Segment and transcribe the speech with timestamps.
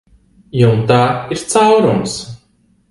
[0.61, 0.97] Jumtā
[1.37, 2.19] ir caurums.